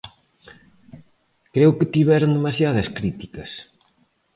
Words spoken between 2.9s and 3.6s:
críticas.